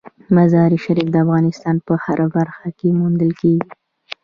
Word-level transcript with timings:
مزارشریف 0.35 1.07
د 1.11 1.15
افغانستان 1.25 1.75
په 1.87 1.93
هره 2.03 2.27
برخه 2.35 2.67
کې 2.77 2.87
موندل 2.99 3.31
کېږي. 3.41 3.69